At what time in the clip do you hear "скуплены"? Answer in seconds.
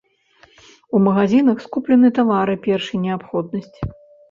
1.67-2.11